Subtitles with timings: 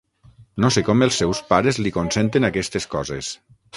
[0.63, 3.31] No sé com els seus pares li consenten aquestes coses.